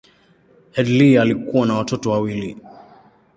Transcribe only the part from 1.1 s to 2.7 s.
alikuwa na watoto wawili.